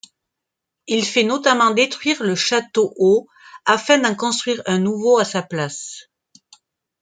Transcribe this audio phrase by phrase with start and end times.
[0.87, 3.27] Il fait notamment détruire le Château-Haut
[3.65, 6.09] afin d'en construire un nouveau à sa place.